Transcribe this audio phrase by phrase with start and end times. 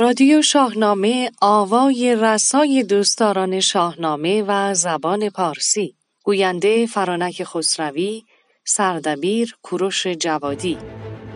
[0.00, 5.94] رادیو شاهنامه آوای رسای دوستداران شاهنامه و زبان پارسی.
[6.24, 8.24] گوینده فرانک خسروی
[8.64, 10.78] سردبیر کوروش جوادی.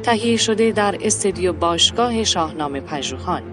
[0.03, 3.52] تهیه شده در استدیو باشگاه شاهنامه پژوهان.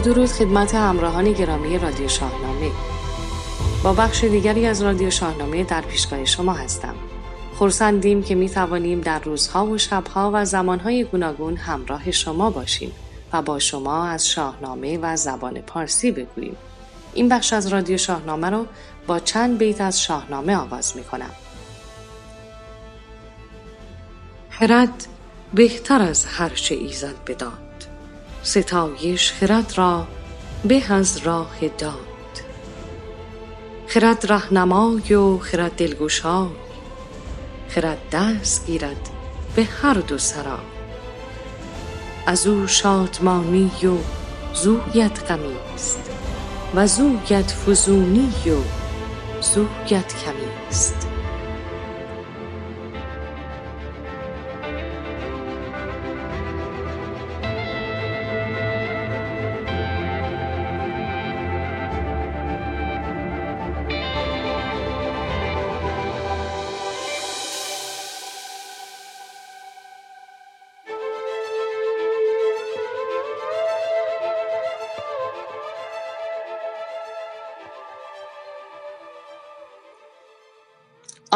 [0.00, 2.70] درود خدمت همراهان گرامی رادیو شاهنامه.
[3.82, 6.94] با بخش دیگری از رادیو شاهنامه در پیشگاه شما هستم.
[7.54, 12.92] خورسندیم که می توانیم در روزها و شبها و زمانهای گوناگون همراه شما باشیم
[13.32, 16.56] و با شما از شاهنامه و زبان پارسی بگوییم.
[17.14, 18.66] این بخش از رادیو شاهنامه رو
[19.06, 21.30] با چند بیت از شاهنامه آغاز می کنم
[24.50, 25.06] خرد
[25.54, 27.67] بهتر از هر چه ایزد بدان.
[28.48, 30.06] ستایش خرد را
[30.64, 31.92] به از راه داد.
[33.86, 36.48] خرد رهنمای و خرد دلگشای
[37.68, 39.08] خرد دست گیرد
[39.56, 40.58] به هر دو سرا
[42.26, 43.96] از او شادمانی و
[44.54, 46.10] زویت غمی است
[46.74, 48.56] و زویت فزونی و
[49.42, 51.07] زویت کمی است.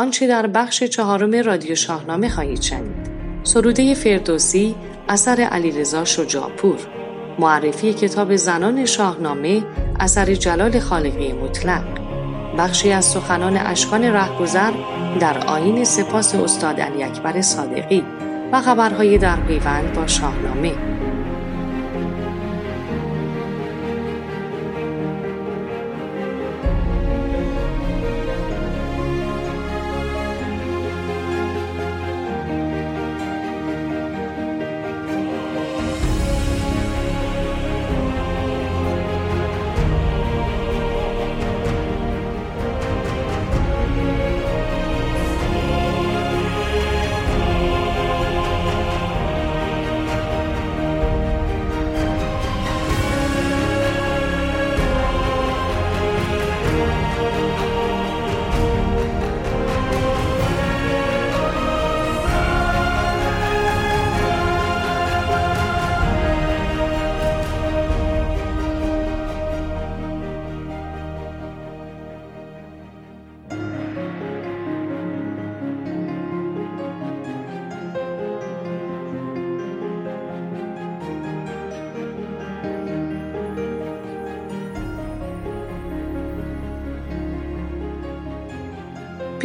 [0.02, 3.10] آنچه در بخش چهارم رادیو شاهنامه خواهید شنید.
[3.42, 4.74] سروده فردوسی
[5.08, 6.78] اثر علیرضا شجاعپور.
[7.38, 9.62] معرفی کتاب زنان شاهنامه
[10.00, 11.84] اثر جلال خالقی مطلق.
[12.58, 14.72] بخشی از سخنان اشکان رهگذر
[15.20, 18.04] در آین سپاس استاد علی اکبر صادقی
[18.52, 20.91] و خبرهای در پیوند با شاهنامه.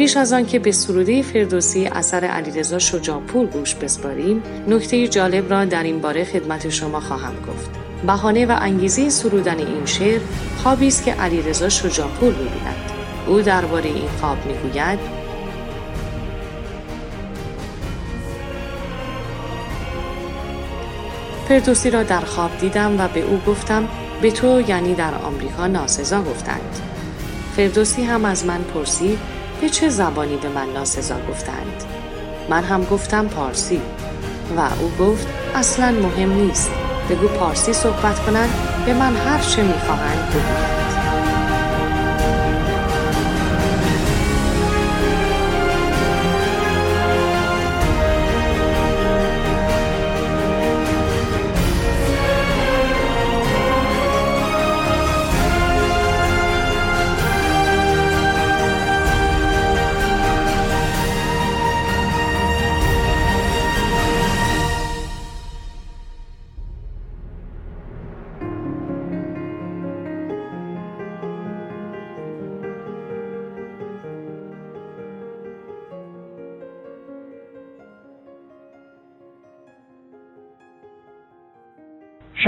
[0.08, 5.64] پیش از آن که به سروده فردوسی اثر علیرضا شجاعپور گوش بسپاریم نکته جالب را
[5.64, 7.70] در این باره خدمت شما خواهم گفت.
[8.06, 10.20] بهانه و انگیزه سرودن این شعر
[10.62, 12.90] خوابی است که علیرضا شجاعپور می‌بیند.
[13.26, 14.98] او درباره این خواب می‌گوید
[21.48, 23.88] فردوسی را در خواب دیدم و به او گفتم
[24.22, 26.80] به تو یعنی در آمریکا ناسزا گفتند.
[27.56, 31.84] فردوسی هم از من پرسید به چه زبانی به من ناسزا گفتند؟
[32.50, 33.80] من هم گفتم پارسی
[34.56, 36.70] و او گفت اصلا مهم نیست.
[37.10, 38.50] بگو پارسی صحبت کنند
[38.86, 40.77] به من هر چه می‌خواهند بگویند.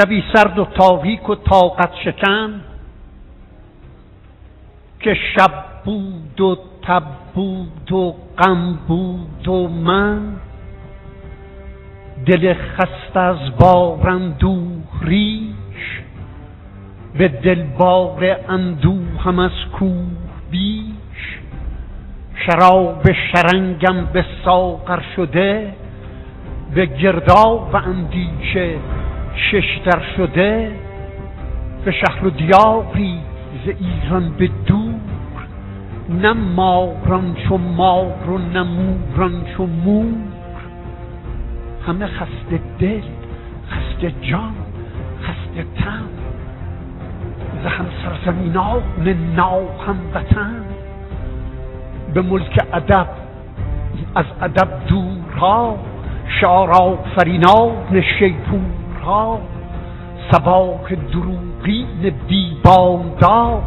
[0.00, 2.60] شبی سرد و تاریک و طاقت شکن
[5.00, 7.02] که شب بود و تب
[7.34, 10.20] بود و غم بود و من
[12.26, 16.00] دل خست از بار اندوه ریش
[17.18, 20.06] به دل بار اندوه هم از کوه
[20.50, 21.38] بیش
[22.46, 25.74] شراب شرنگم به ساغر شده
[26.74, 28.78] به گرداب و اندیشه
[29.36, 30.72] ششتر شده
[31.84, 33.18] به شهر و دیاری
[33.64, 35.00] ز ایران به دور
[36.10, 40.14] نه ماران چو مار و نه موران چو مور.
[41.86, 43.02] همه خسته دل
[43.70, 44.54] خسته جان
[45.22, 46.08] خسته تن
[47.62, 48.82] ز هم سرزمینان
[49.36, 50.64] نا هم وطن.
[52.14, 53.06] به ملک ادب
[54.14, 55.78] از ادب دورها
[56.40, 58.02] شعر آفرینان
[59.00, 59.40] شیپورها
[60.32, 63.62] سباک دروغین بیبان داد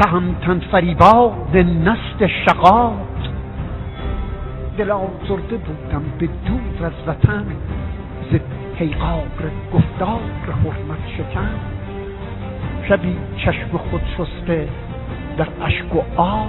[0.00, 3.28] تهمتن فریباد نست شقاد
[4.78, 7.44] دل آزرده بودم به دور از وطن
[8.32, 8.36] ز
[8.78, 9.26] پیغار
[9.74, 11.50] گفتار حرمت شکن.
[12.88, 14.68] شبی چشم خود شسته
[15.36, 16.48] در اشک و آب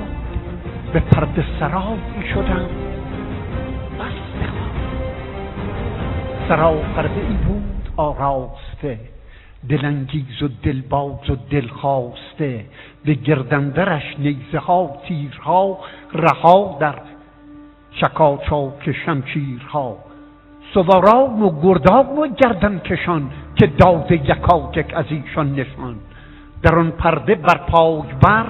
[0.93, 2.65] به پرده سرایی شدم.
[3.99, 4.17] بس
[6.47, 8.99] سرا پرده ای بود آراسته
[9.69, 12.65] دلانگیز و دلباز و دلخواسته
[13.05, 15.79] به گردندرش نیزه ها تیرها
[16.13, 16.95] رها در
[18.01, 19.97] چکاچاک شمشیرها.
[20.73, 25.95] سواران و گردان و گردن کشان که داده یکاتک از ایشان نشان.
[26.61, 28.45] در آن پرده بر پای بر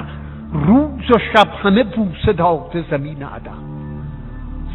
[0.54, 3.63] روز و شب همه بوسه داده زمین عدم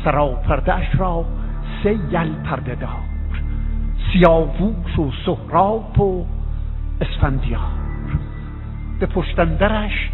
[0.04, 1.24] سرا پرده اش را
[1.82, 3.17] سه یل پرده دار
[4.12, 6.26] سیاووش و سهراب و
[7.00, 7.60] اسفندیار.
[9.00, 10.10] به پشتندرش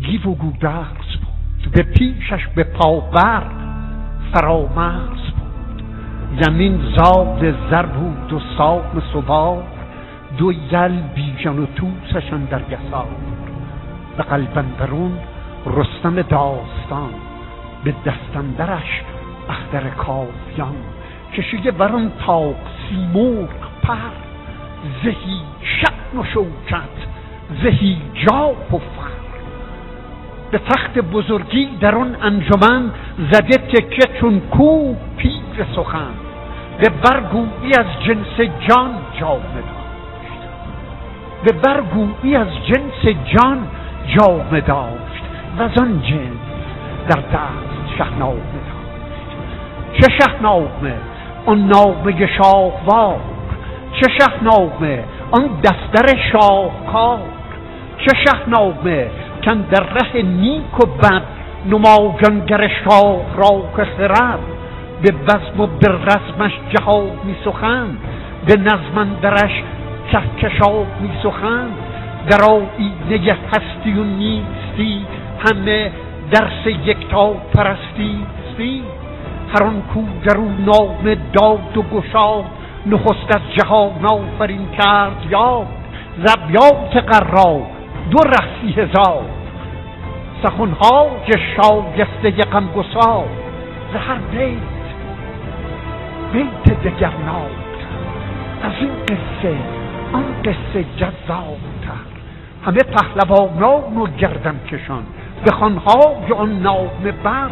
[0.00, 1.72] گیو و گودرز بود.
[1.72, 3.42] به پیشش به پاور
[4.32, 5.82] فرامرز بود.
[6.42, 9.62] زمین زاد زر بود و سام سوار.
[10.38, 13.08] دو یل بیژن و توسشان در گسار.
[14.16, 15.12] به قلبندرون
[15.66, 17.10] رستم داستان.
[17.84, 19.02] به دستندرش
[19.48, 20.76] اختر کاویان
[21.34, 22.54] کشیده بران تاق
[22.90, 23.48] سیمرغ
[23.82, 23.94] پر
[25.04, 26.96] زهی شعن و شوکت
[27.62, 29.10] زهی جا و فر
[30.50, 32.90] به تخت بزرگی در آن انجمن
[33.32, 36.14] زده تکه چون کو پیر سخن.
[36.78, 38.90] به برگویی از جنس جان
[39.20, 40.40] جامه داشت
[41.44, 43.68] به برگویی از جنس جان
[44.18, 45.24] جامه داشت
[45.58, 46.40] و از آن جنس
[47.08, 51.09] در دست شهنامه داشت چه شهنامه؟
[51.46, 53.16] آن نامه شاهوار.
[54.00, 57.20] چه شهنامه آن دفتر شاهکار.
[57.98, 59.10] چه شهنامه
[59.46, 61.22] کن در ره نیک و بد
[61.66, 63.86] نماجانگر شاه را که
[65.02, 67.96] به بزم و به رسمش جهاد سخن
[68.46, 69.62] به نظمندرش
[70.12, 71.66] کهکشاد می سخن
[72.28, 75.06] در آینه هستی و نیستی
[75.46, 75.90] همه
[76.32, 78.18] درس یکتا پرستی
[79.54, 80.00] هر آن کو
[80.66, 82.44] نام داد و گشاد
[82.86, 85.66] نخست از جهان آفرین کرد یاد.
[86.24, 87.66] زبیات قرار
[88.10, 89.24] دو رسی هزار.
[90.42, 93.26] سخنهای شایسته غمگسار
[93.92, 94.80] ز هر بیت
[96.32, 97.12] بیت دگر
[98.62, 99.56] از این قصه
[100.12, 102.10] آن قصه جذابتر
[102.66, 105.02] همه پهلوانان و گردن کشان
[105.44, 106.88] به خانهای آن نام
[107.24, 107.50] بر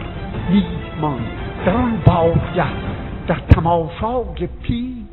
[0.51, 1.21] میهمان.
[1.71, 2.67] آن بارگه
[3.27, 5.05] در تماشای پیر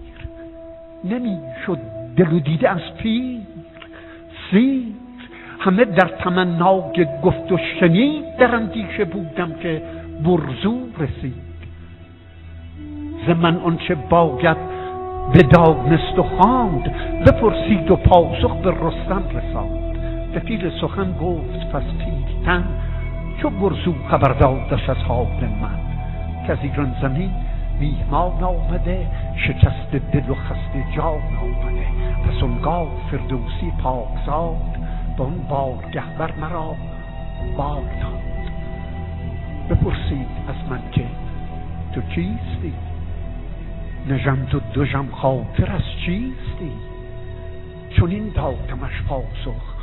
[1.03, 1.79] نمی‌شد
[2.17, 3.41] دل و دیده از پیر.
[4.51, 4.83] سیر
[5.59, 9.81] همه در تمنای گفت و شنید در اندیشه بودم که
[10.23, 11.45] برزو رسید.
[13.27, 14.57] ز من آنچه باید
[15.33, 16.93] به دانست و خواند
[17.27, 19.97] بپرسید و پاسخ به رستم رساند.
[20.33, 22.63] به پیر سخن گفت پس پیرتن
[23.41, 25.27] چو برزو خبر دادش از حال
[25.61, 25.84] من.
[26.47, 27.31] که از ایران زمین
[27.79, 29.07] میهمان آمده
[29.47, 31.87] شکست دل و خسته جان آمده.
[32.27, 34.77] پس اونگاه فردوسی پاکزاد
[35.17, 36.75] به اون بارگه بر مرا
[37.57, 38.25] بار داد
[39.69, 41.05] بپرسید از من که
[41.93, 42.73] تو کیستی
[44.09, 46.71] نژم تو دوژم خاطر از چیستی؟
[47.89, 49.75] چون این دادمش پاسخ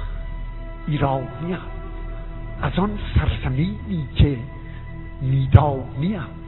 [0.89, 1.59] ایرانیم
[2.63, 4.37] از آن سرزمینی که
[5.21, 6.42] می‌دانیم.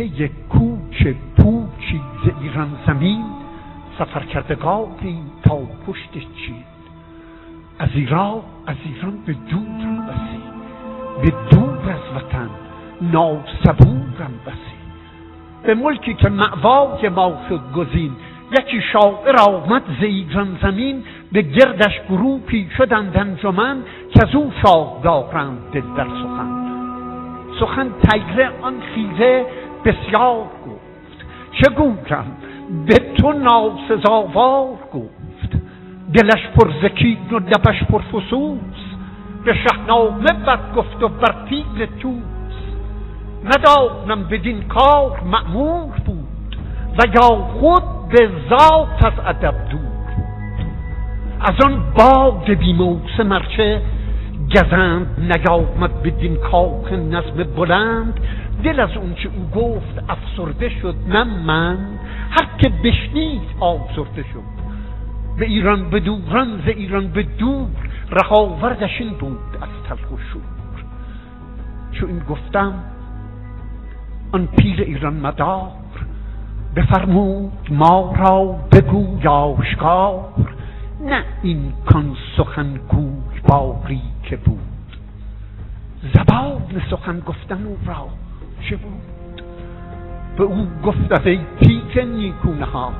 [0.00, 3.24] پی کوچ پوچی ز ایران زمین
[3.98, 6.64] سفر کردگاری تا پشت چین.
[7.78, 10.42] از ایران از ایران به دور بسی
[11.22, 12.50] به دور از وطن
[13.02, 14.80] ناسبورم بسی.
[15.62, 18.12] به ملکی که معوای ما شد گزین
[18.58, 25.00] یکی شاعر آمد ز ایران زمین به گردش گروپی شدند انجمن که از او شاه
[25.02, 26.60] دارند دل در سخن.
[27.60, 29.46] سخن تیره آن خیزه
[29.84, 32.36] بسیار گفت چه گویم
[32.86, 35.52] به تو ناسزاوار گفت
[36.14, 38.80] دلش پر زکین و لبش پر فسوس
[39.44, 42.20] به شهنامه بد گفت و بر تیل توس
[43.44, 46.56] ندانم بدین کار معمور بود
[46.98, 49.80] و یا خود به ذات از ادب دور
[51.40, 53.82] از آن باد بی موسم ارچه
[54.56, 58.20] گزند نیامد بدین کاخ نظم بلند
[58.64, 61.78] دل از اونچه او گفت افسرده شد نه من.
[62.30, 64.60] هر که بشنید آزرده شد.
[65.38, 67.68] به ایران به دوران ز ایران به دور
[68.10, 70.42] رهاوردش این بود از تلخ و شور.
[71.92, 72.74] چو این گفتم
[74.32, 75.70] آن پیر ایران مدار.
[76.76, 80.24] بفرمود ما را بگوی آشکار
[81.04, 84.60] نه این کان سخن گوی باری که بود.
[86.14, 88.08] زبان سخن گفتن او را
[88.68, 89.42] چه بود
[90.36, 92.94] به او گفت ای تیک نیکو نهاد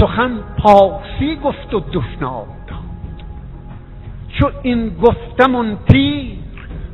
[0.00, 3.24] سخن پاسی گفت و دشنام داد
[4.28, 6.36] چو این گفتم اون تیر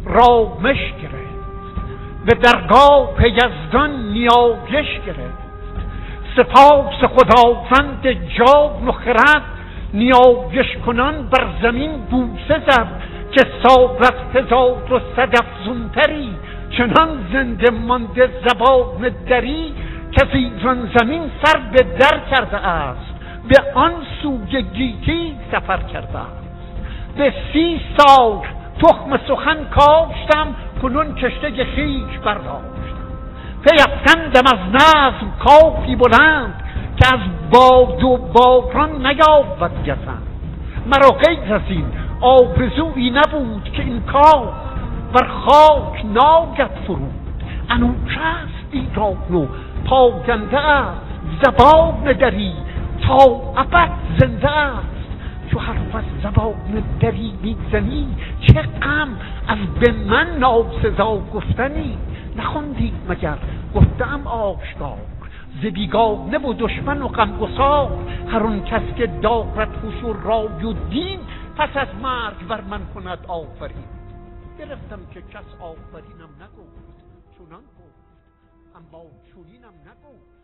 [0.05, 1.29] رامش گرفت
[2.27, 5.49] به درگاه یزدان نیایش گرفت.
[6.37, 8.07] سپاس خداوند
[8.39, 9.43] جان و خرد
[9.95, 12.87] نیایش کنان بر زمین بوسه زد
[13.33, 16.31] که صابت هزار و صد افزونتری
[16.79, 19.75] چنان زنده مانده زبان دری
[20.13, 23.15] که ایران زمین سر به در کرده است.
[23.49, 23.93] به آن
[24.23, 26.49] سوی گیتی سفر کرده است.
[27.17, 28.39] به سی سال
[28.83, 32.99] تخم سخن کاشتم کنون کشته خیش برداشتم.
[33.63, 36.63] پیفتندم از نظم کافی بلند
[36.97, 37.21] که از
[37.51, 40.23] باد و باران نیابد گزند.
[40.87, 41.87] مرا غیر از این
[43.11, 44.68] نبود که این کار
[45.12, 49.47] بر خاک ناگد فرود انوچه است ایران و
[49.85, 51.00] پاینده است
[51.43, 52.53] زبان دری
[53.07, 53.15] تا
[53.57, 54.99] ابد زنده است
[55.50, 58.09] چو حرف از زبان دری می‌زنی
[58.41, 59.09] چه غم
[59.49, 61.99] از به من ناسزا گفتنی
[62.37, 63.38] نخوندی مگر
[63.75, 64.99] گفتم آشکار
[65.62, 67.91] ز بیگانه و دشمن و غمگسار
[68.33, 70.75] هر اون کس که دارد هوش و رای و
[71.57, 73.98] پس از مرگ بر من کند آفرین
[74.59, 77.05] گرفتم که کس آفرینم نگفت
[77.38, 78.09] چونان گفت
[78.75, 80.38] اما چونینم نگفت.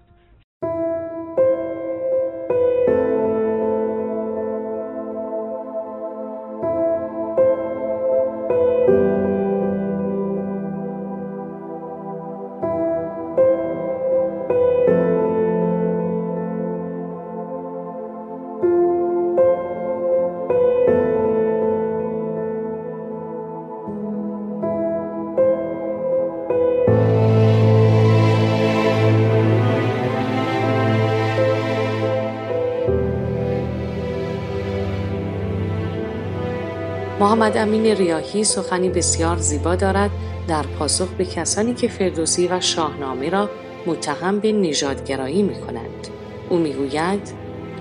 [37.45, 40.11] محمد امین ریاهی سخنی بسیار زیبا دارد
[40.49, 43.51] در پاسخ به کسانی که فردوسی و شاهنامه را
[43.87, 46.09] متهم به نژادگرایی می کنند.
[46.49, 47.33] او می‌گوید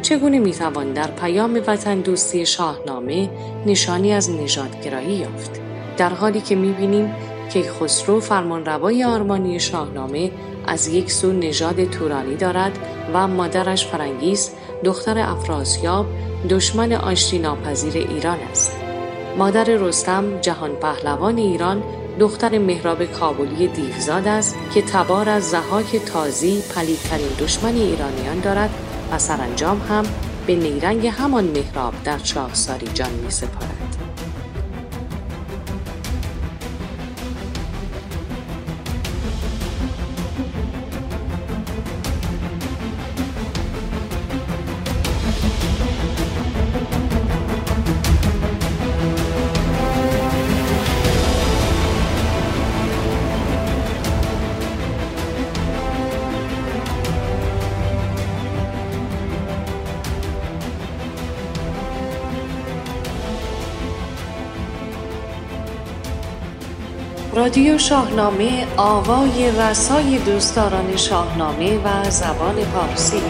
[0.02, 3.30] چگونه می‌توان در پیام وطن دوستی شاهنامه
[3.66, 5.62] نشانی از نژادگرایی یافت
[5.98, 7.16] در حالی که می‌بینیم
[7.54, 10.32] که خسرو فرمانروای آرمانی شاهنامه
[10.68, 12.80] از یک سو نژاد تورانی دارد
[13.14, 14.52] و مادرش فرنگیس
[14.84, 16.06] دختر افراسیاب
[16.50, 18.83] دشمن آشتی ناپذیر ایران است
[19.38, 21.84] مادر رستم جهان پهلوان ایران
[22.20, 28.70] دختر مهراب کابلی دیوزاد است که تبار از زهاک تازی پلیدترین دشمن ایرانیان دارد
[29.12, 30.04] و سرانجام هم
[30.48, 33.83] به نیرنگ همان مهراب در شاهساری جان می سپارد.
[67.44, 73.22] رادیو شاهنامه آوای رسای دوستداران شاهنامه و زبان پارسی.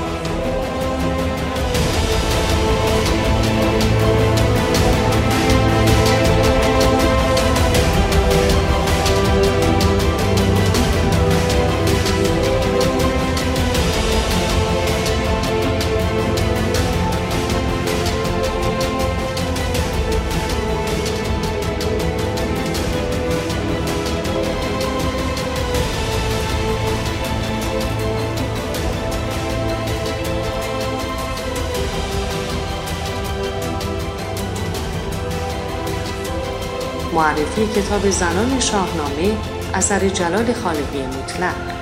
[37.33, 39.37] معرفی کتاب زنان شاهنامه
[39.73, 41.72] اثر جلال خالقی مطلق.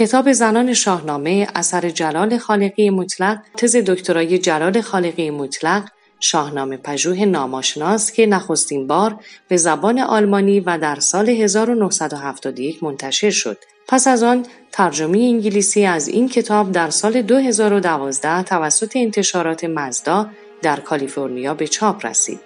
[0.00, 5.88] کتاب زنان شاهنامه اثر جلال خالقی مطلق تز دکترای جلال خالقی مطلق
[6.20, 9.16] شاهنامه پژوه ناماشناس که نخستین بار
[9.48, 13.58] به زبان آلمانی و در سال 1971 منتشر شد.
[13.88, 20.30] پس از آن ترجمه انگلیسی از این کتاب در سال 2012 توسط انتشارات مزدا
[20.62, 22.40] در کالیفرنیا به چاپ رسید.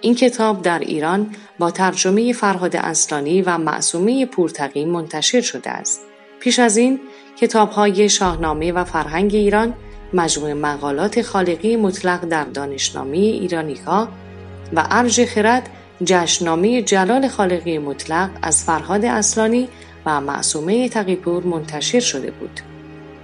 [0.00, 6.00] این کتاب در ایران با ترجمه فرهاد اصلانی و معصومه پورتقی منتشر شده است.
[6.44, 7.00] پیش از این
[7.76, 9.74] های شاهنامه و فرهنگ ایران
[10.12, 14.08] مجموع مقالات خالقی مطلق در دانشنامه ایرانیکا
[14.72, 15.70] و ارج خرد
[16.04, 19.68] جشنامه جلال خالقی مطلق از فرهاد اصلانی
[20.06, 22.60] و معصومه تقیپور منتشر شده بود.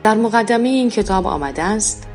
[0.03, 2.09] در مقدمه این کتاب آمده است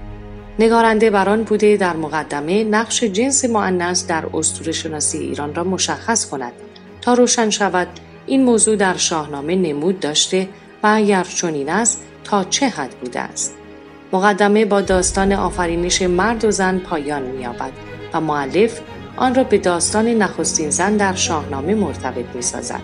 [0.59, 6.53] نگارنده بران بوده در مقدمه نقش جنس معنس در اسطوره شناسی ایران را مشخص کند
[7.01, 7.87] تا روشن شود
[8.25, 10.47] این موضوع در شاهنامه نمود داشته
[10.93, 13.55] اگر چنین است تا چه حد بوده است.
[14.13, 17.71] مقدمه با داستان آفرینش مرد و زن پایان می‌یابد
[18.13, 18.79] و معلف
[19.17, 22.81] آن را به داستان نخستین زن در شاهنامه مرتبط می‌سازد.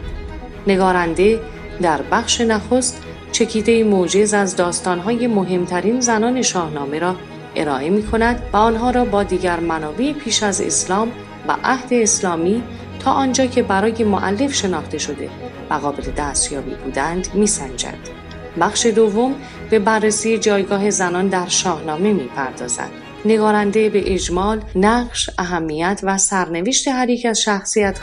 [0.68, 1.40] نگارنده
[1.82, 7.16] در بخش نخست چکیده موجز از داستانهای مهمترین زنان شاهنامه را
[7.56, 11.12] ارائه می کند و آنها را با دیگر منابع پیش از اسلام
[11.48, 12.64] و عهد اسلامی
[13.00, 15.30] تا آنجا که برای معلف شناخته شده
[15.72, 18.22] و قابل دستیابی بودند میسنجد
[18.60, 19.36] بخش دوم
[19.70, 22.90] به بررسی جایگاه زنان در شاهنامه می‌پردازد
[23.26, 27.48] نگارنده به اجمال نقش اهمیت و سرنوشت هر یک از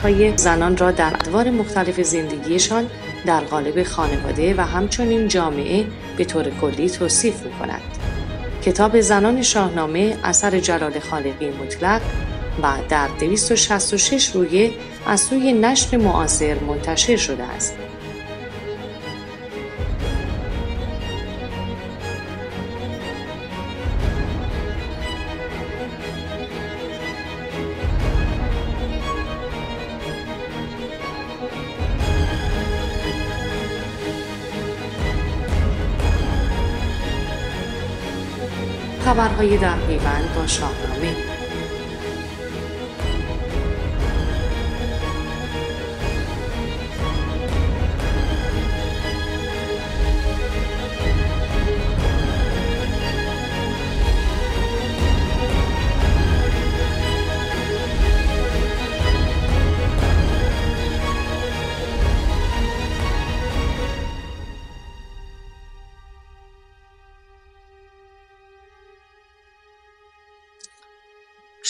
[0.01, 2.87] های زنان را در ادوار مختلف زندگیشان
[3.25, 5.85] در قالب خانواده و همچنین جامعه
[6.17, 7.81] به طور کلی توصیف می کند.
[8.65, 12.01] کتاب زنان شاهنامه اثر جلال خالقی مطلق
[12.63, 14.71] و در 266 رویه
[15.05, 17.75] از سوی نشر معاصر منتشر شده است.
[39.05, 41.28] خبرهای در پیوند با شاهنامه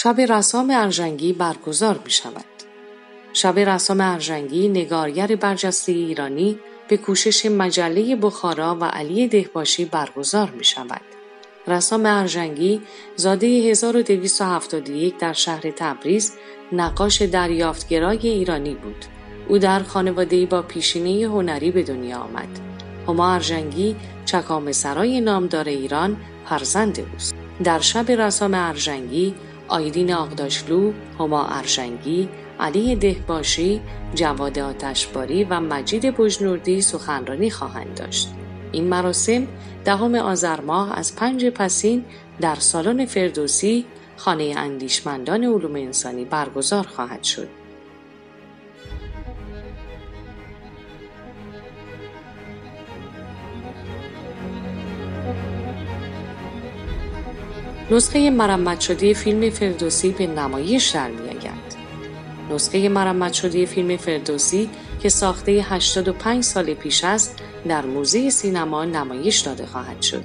[0.01, 2.45] شب رسام ارژنگی برگزار می شود.
[3.33, 10.63] شب رسام ارژنگی نگارگر برجسته ایرانی به کوشش مجله بخارا و علی دهباشی برگزار می
[10.63, 11.01] شود.
[11.67, 12.81] رسام ارژنگی
[13.15, 16.33] زاده 1271 در شهر تبریز
[16.71, 19.05] نقاش دریافتگرای ایرانی بود.
[19.47, 22.59] او در خانواده با پیشینه هنری به دنیا آمد.
[23.07, 27.35] هما ارژنگی چکام سرای نامدار ایران فرزند اوست.
[27.63, 29.35] در شب رسام ارژنگی
[29.69, 32.29] آیدین آقداشلو، هما ارشنگی،
[32.59, 33.81] علی دهباشی،
[34.15, 38.29] جواد آتشباری و مجید بجنوردی سخنرانی خواهند داشت.
[38.71, 39.47] این مراسم
[39.85, 42.05] دهم آذر ماه از پنج پسین
[42.41, 43.85] در سالن فردوسی
[44.17, 47.58] خانه اندیشمندان علوم انسانی برگزار خواهد شد.
[57.91, 61.69] نسخه مرمت شده فیلم فردوسی به نمایش در میآید.
[62.51, 67.35] نسخه مرمت شده فیلم فردوسی که ساخته 85 سال پیش است
[67.67, 70.23] در موزه سینما نمایش داده خواهد شد.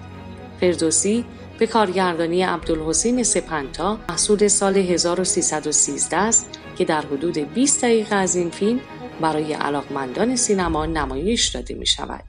[0.60, 1.24] فردوسی
[1.58, 8.50] به کارگردانی عبدالحسین سپنتا محصول سال 1313 است که در حدود 20 دقیقه از این
[8.50, 8.80] فیلم
[9.20, 12.24] برای علاقمندان سینما نمایش داده می شود.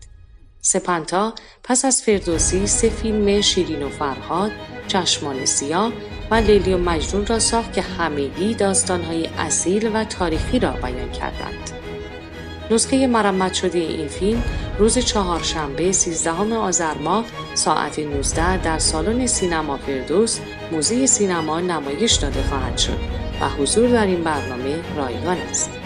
[0.61, 4.51] سپنتا پس از فردوسی سه فیلم شیرین و فرهاد،
[4.87, 5.91] چشمان سیاه
[6.31, 11.71] و لیلی و مجنون را ساخت که همگی داستانهای اصیل و تاریخی را بیان کردند.
[12.71, 14.43] نسخه مرمت شده این فیلم
[14.79, 20.39] روز چهارشنبه 13 آذر ماه ساعت 19 در سالن سینما فردوس
[20.71, 22.99] موزه سینما نمایش داده خواهد شد
[23.41, 25.84] و حضور در این برنامه رایگان است.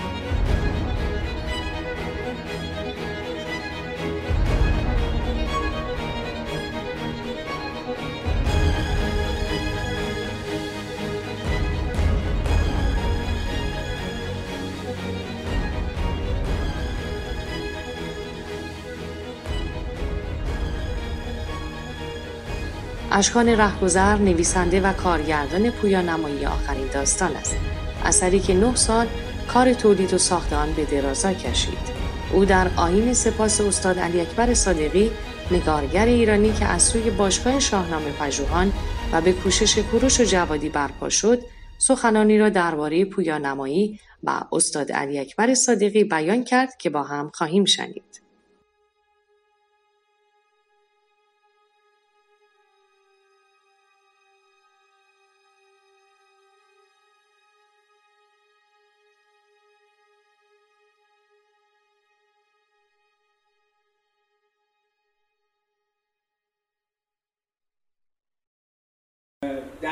[23.20, 27.56] اشکان رهگذر نویسنده و کارگردان پویا نمایی آخرین داستان است
[28.04, 29.08] اثری که نه سال
[29.48, 31.78] کار تولید و ساخت آن به درازا کشید
[32.34, 35.12] او در آین سپاس استاد علی اکبر صادقی
[35.52, 38.74] نگارگر ایرانی که از سوی باشگاه شاهنامه پژوهان
[39.12, 41.42] و به کوشش کوروش و جوادی برپا شد
[41.78, 47.32] سخنانی را درباره پویا نمایی و استاد علی اکبر صادقی بیان کرد که با هم
[47.34, 48.19] خواهیم شنید.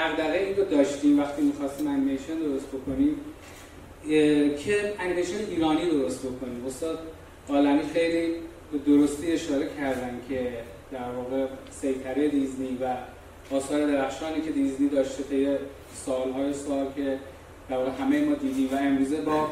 [0.07, 3.15] دغدغه این رو داشتیم وقتی می‌خواستیم انیمیشن درست بکنیم
[4.57, 6.65] که انیمیشن ایرانی درست بکنیم.
[6.67, 6.99] استاد
[7.49, 8.33] عالمی خیلی
[8.85, 10.49] درستی اشاره کردن که
[10.91, 12.95] در واقع سیطره دیزنی و
[13.55, 15.47] آثار درخشانی که دیزنی داشته طی
[16.05, 17.19] سالهای سال که
[17.69, 19.47] در واقع همه ما دیدیم و امروزه با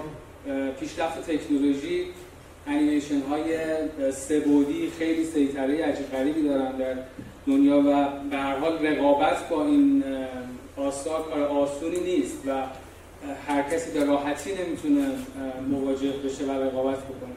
[0.80, 2.06] پیشرفت تکنولوژی
[2.68, 3.58] انیمیشن های
[4.12, 6.96] سبودی خیلی سیطره عجیب غریبی دارن در
[7.48, 10.04] دنیا و به هر حال رقابت با این
[10.78, 12.64] آثار کار آسونی نیست و
[13.48, 15.12] هر کسی به راحتی نمی‌تونه
[15.70, 17.36] مواجه بشه و رقابت بکنه.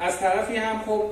[0.00, 1.02] از طرفی هم خب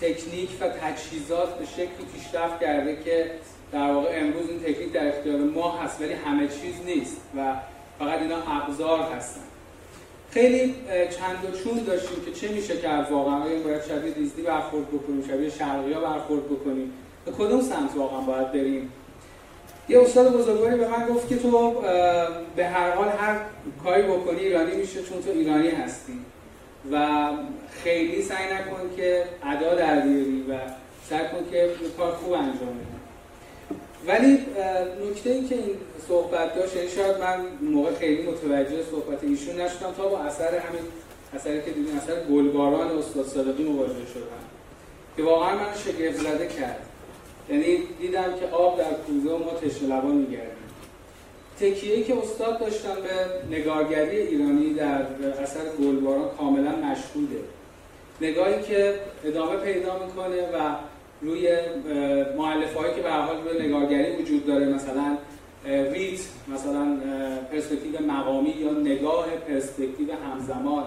[0.00, 3.30] تکنیک و تجهیزات به شکلی پیشرفت کرده که
[3.72, 7.54] در واقع امروز این تکنیک در اختیار ما هست ولی همه چیز نیست و
[7.98, 9.40] فقط اینا ابزار هستن.
[10.30, 15.28] خیلی چند و چون داشتیم که چه میشه کرد واقعا؟ باید شبیه دیزنی برخورد بکنیم
[15.28, 16.92] شبیه شرقی ها برخورد بکنیم.
[17.26, 18.92] به کدوم سمت واقعا باید بریم؟
[19.88, 21.74] یه استاد بزرگواری به من گفت که تو
[22.56, 23.40] به هر حال هر
[23.84, 26.12] کاری بکنی ایرانی میشه چون تو ایرانی هستی.
[26.92, 27.28] و
[27.82, 30.54] خیلی سعی نکن که ادا در بیاری و
[31.10, 32.96] سعی کن که کار خوب انجام بدی.
[34.06, 34.32] ولی
[35.10, 35.76] نکته ای که این
[36.08, 40.82] صحبت داشت یعنی شاید من موقع خیلی متوجه صحبت ایشون نشدم تا با اثر همین
[41.34, 44.44] اثری که دیدیم اثر گلباران استاد صادقی مواجه شدم.
[45.16, 46.85] که واقعا من شگفت زده کرد.
[47.50, 50.66] یعنی دیدم که آب در کوزه و ما تشنه لبان میگردیم.
[51.60, 55.02] تکیه‌ای که استاد داشتن به نگارگری ایرانی در
[55.42, 57.40] اثر گلباران کاملا مشهوده.
[58.20, 60.74] نگاهی که ادامه پیدا می‌کنه و
[61.22, 61.56] روی
[62.38, 65.18] معلف هایی که به حال روی نگارگری وجود داره مثلا
[65.64, 66.98] ریت مثلا
[67.52, 70.84] پرسپکتیو مقامی یا نگاه پرسپکتیو همزمان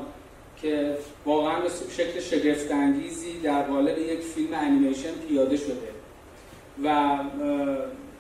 [0.62, 5.99] که واقعا به شکل شگفت انگیزی در قالب یک فیلم انیمیشن پیاده شده.
[6.84, 7.18] و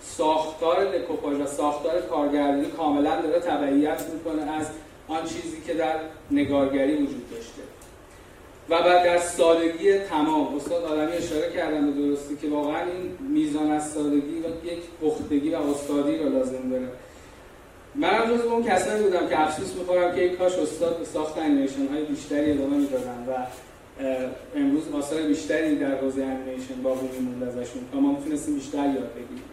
[0.01, 4.67] ساختار دکوپاژ و ساختار کارگردانی کاملا داره تبعیت می‌کنه از
[5.07, 5.95] آن چیزی که در
[6.31, 7.61] نگارگری وجود داشته.
[8.69, 13.71] و بعد در سادگی تمام استاد آدمی اشاره کردن به درستی که واقعا این میزان
[13.71, 16.87] از سادگی و یک پختگی و استادی رو لازم داره.
[17.95, 21.87] من جز اون کسانی بودم که افسوس می‌خورم که یک کاش استاد به ساخت انیمیشن
[21.87, 23.45] های بیشتری ادامه می‌دادن و
[24.55, 27.81] امروز آثار بیشتری در حوزه انیمیشن باقی میموند ازشون.
[27.91, 29.43] تا ما می‌تونستیم بیشتر یاد بگیریم.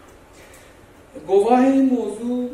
[1.27, 2.51] گواه این موضوع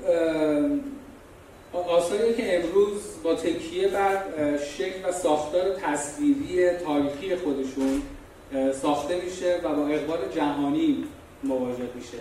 [1.72, 4.18] آثاری که امروز با تکیه بر
[4.58, 8.02] شکل و ساختار تصویری تاریخی خودشون
[8.82, 11.04] ساخته میشه و با اقبال جهانی
[11.44, 12.18] مواجه میشه.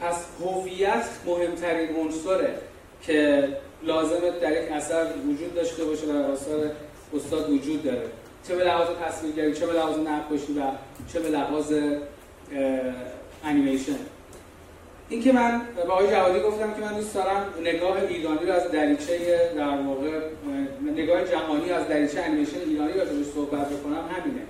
[0.00, 2.54] پس هویت مهمترین عنصره
[3.02, 3.48] که
[3.82, 6.70] لازمه در یک اثر وجود داشته باشه و در آثار
[7.14, 8.06] استاد وجود داره.
[8.48, 10.62] چه به لحاظ تصویرگری چه به لحاظ نقاشی و
[11.12, 11.72] چه به لحاظ
[13.44, 13.98] انیمیشن
[15.08, 18.70] این که من به آقای جوادی گفتم که من دوست دارم نگاه ایرانی رو از
[18.70, 20.20] دریچه در واقع
[20.96, 24.42] نگاه جهانی از دریچه انیمیشن ایرانی راجعش صحبت بکنم همینه.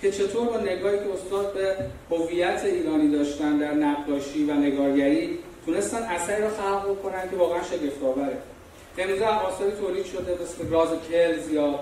[0.00, 1.76] که چطور با نگاهی که استاد به
[2.10, 8.02] هویت ایرانی داشتن در نقاشی و نگارگری تونستن اثری رو خلق بکنن که واقعا شگفت
[8.04, 8.36] آوره
[8.98, 11.80] امروز آثاری تولید شده مثل راز کلز یا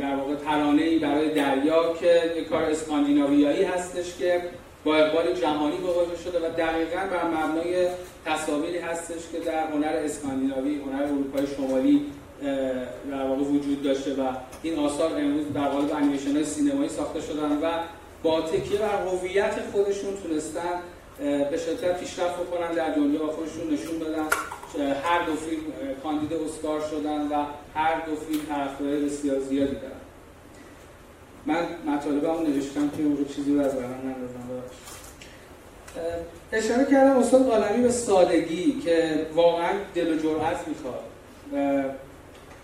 [0.00, 4.42] در واقع ترانه برای دریا که یک کار اسکاندیناویایی هستش که
[4.84, 7.88] با اقبال جهانی مواجه شده و دقیقا بر مبنای
[8.26, 12.06] تصاویری هستش که در هنر اسکاندیناوی هنر اروپای شمالی
[13.10, 14.26] در واقع وجود داشته و
[14.62, 17.70] این آثار امروز در قالب انیمیشن های سینمایی ساخته شدن و
[18.22, 20.80] با تکیه بر هویت خودشون تونستن
[21.20, 24.26] به شدت پیشرفت بکنن در دنیا و خودشون نشون بدن.
[24.78, 25.62] هر دو فیلم
[26.02, 29.92] کاندید اسکار شدن و هر دو فیلم طرفدارای بسیار زیادی دارن.
[31.46, 34.62] من مطالبمو نوشتم که اون چیزی رو از برام نندازم
[36.52, 41.04] اشاره کردم استاد قالمی به سادگی که واقعا دل و جرأت می‌خواد.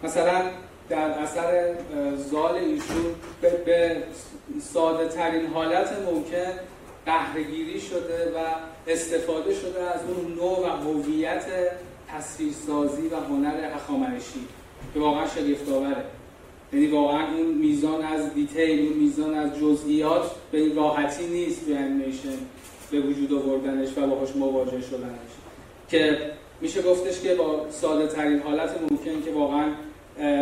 [0.02, 0.42] مثلا
[0.88, 1.74] در اثر
[2.30, 3.96] زال ایشون به
[4.72, 6.52] ساده ترین حالت ممکن
[7.04, 8.38] بهرهگیری شده و
[8.86, 11.44] استفاده شده از اون نوع و هویت
[12.08, 14.40] تصویرسازی و هنر هخامنشی
[14.94, 16.04] که واقعا شگفت آوره
[16.72, 21.76] یعنی واقعا اون میزان از دیتیل اون میزان از جزئیات به این راحتی نیست به
[21.76, 22.38] انیمیشن
[22.90, 25.30] به وجود آوردنش و باهاش مواجه شدنش.
[25.88, 26.18] که
[26.60, 29.72] میشه گفتش که با ساده ترین حالت ممکن که واقعا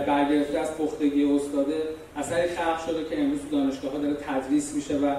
[0.07, 1.83] برگرفته از پختگی استاده
[2.17, 5.15] اثری خلق شده که امروز دانشگاه ها داره تدریس میشه و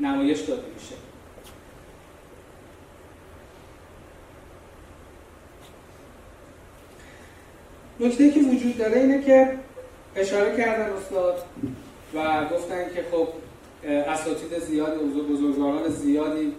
[0.00, 1.09] نمایش داده میشه.
[8.00, 9.48] نکته که وجود داره اینه که
[10.16, 11.38] اشاره کردن استاد
[12.14, 13.28] و گفتن که خب
[13.88, 14.98] اساتید زیادی
[15.32, 16.52] بزرگواران زیادی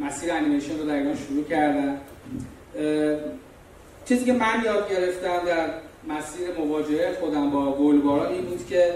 [0.00, 2.00] مسیر انیمیشن رو در شروع کردن.
[4.04, 5.66] چیزی که من یاد گرفتم در
[6.08, 8.94] مسیر مواجهه خودم با گلباران این بود که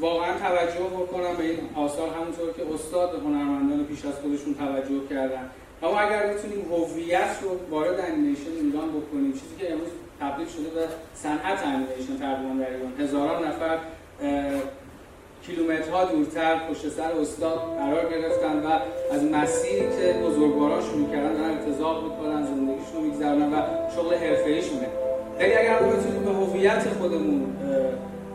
[0.00, 5.50] واقعا توجه بکنم به این آثار همونطور که استاد هنرمندان پیش از خودشون توجه کردن.
[5.82, 9.88] اما اگر بتونیم هویت رو وارد انیمیشن ایران بکنیم چیزی که امروز
[10.20, 12.92] تبدیل شده به صنعت انیمیشن تقریبا در ایران.
[13.00, 13.78] هزاران نفر
[15.46, 18.68] کیلومترها دورتر پشت سر استاد قرار گرفتن و
[19.14, 23.56] از مسیری که بزرگواراشون می‌کردن دارن انتظار می‌کنن زندگیشون میگذرونن و
[23.96, 24.88] شغل حرفه‌ایشونه.
[25.40, 27.56] یعنی اگر ما بتونیم به هویت خودمون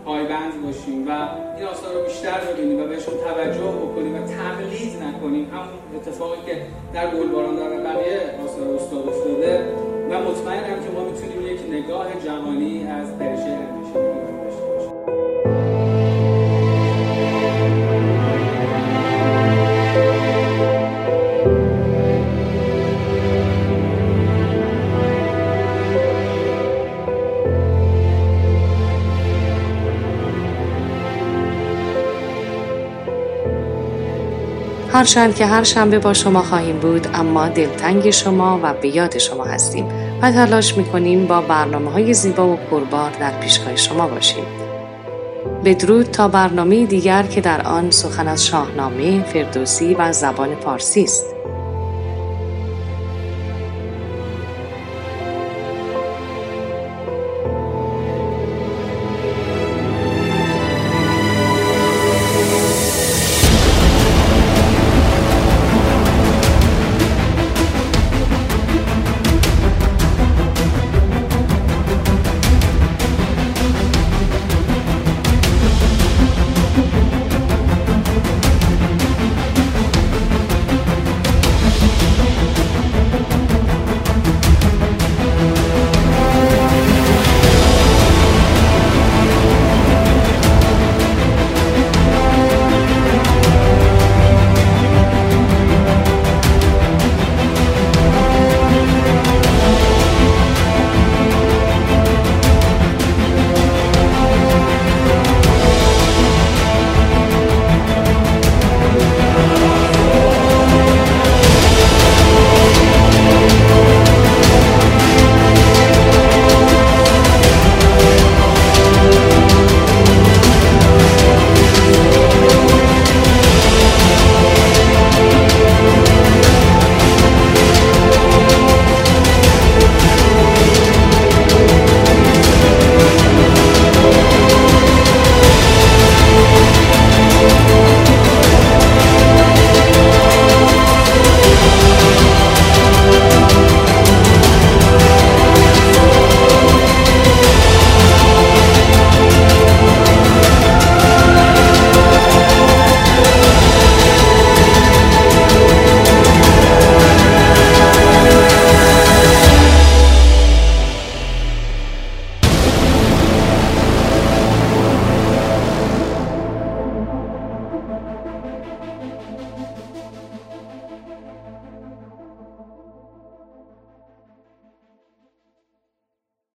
[0.06, 1.12] پایبند باشیم و
[1.58, 6.62] این آثار رو بیشتر ببینیم و بهشون توجه بکنیم و تقلید نکنیم همون اتفاقی که
[6.94, 9.66] در گلباران در بقیه آثار استاد افتاده
[10.12, 14.21] و مطمئنم که ما می‌تونیم یک نگاه جهانی از پرشه انیمیشن
[34.94, 39.44] هرچند که هر شنبه با شما خواهیم بود اما دلتنگ شما و به یاد شما
[39.44, 39.86] هستیم
[40.22, 44.44] و تلاش می‌کنیم با برنامه های زیبا و پربار در پیشگاه شما باشیم.
[45.66, 51.31] بدرود تا برنامه دیگر که در آن سخن از شاهنامه، فردوسی و زبان پارسی است.